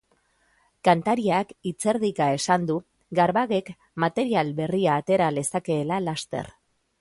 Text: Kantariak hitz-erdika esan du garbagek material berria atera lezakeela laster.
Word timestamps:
Kantariak 0.87 1.51
hitz-erdika 1.71 2.29
esan 2.37 2.65
du 2.69 2.77
garbagek 3.19 3.69
material 4.05 4.51
berria 4.63 4.97
atera 5.03 5.29
lezakeela 5.37 6.01
laster. 6.09 6.51